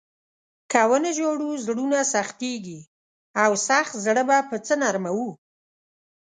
[0.71, 2.79] که و نه ژاړو، زړونه سختېږي
[3.43, 5.29] او سخت زړونه به په څه نرموو؟